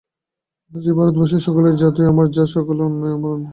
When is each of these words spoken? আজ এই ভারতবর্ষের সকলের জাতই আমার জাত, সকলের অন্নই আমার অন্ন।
আজ 0.71 0.83
এই 0.87 0.95
ভারতবর্ষের 0.97 1.41
সকলের 1.47 1.75
জাতই 1.81 2.09
আমার 2.11 2.27
জাত, 2.35 2.47
সকলের 2.55 2.85
অন্নই 2.87 3.13
আমার 3.17 3.31
অন্ন। 3.35 3.45